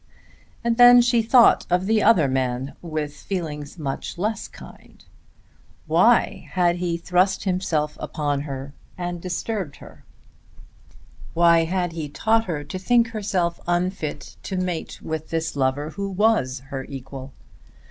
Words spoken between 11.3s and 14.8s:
Why had he taught her to think herself unfit to